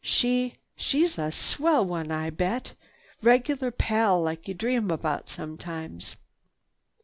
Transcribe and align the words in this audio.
She—she's 0.03 1.19
a 1.19 1.31
swell 1.31 1.85
one 1.85 2.09
I 2.11 2.31
bet! 2.31 2.73
Regular 3.21 3.69
pal 3.69 4.19
like 4.23 4.47
you 4.47 4.55
dream 4.55 4.89
about 4.89 5.29
sometimes." 5.29 6.15